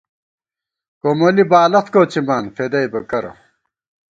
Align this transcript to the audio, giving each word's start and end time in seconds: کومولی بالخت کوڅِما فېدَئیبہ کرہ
کومولی 1.01 1.43
بالخت 1.51 1.87
کوڅِما 1.93 2.37
فېدَئیبہ 2.55 3.01
کرہ 3.09 3.31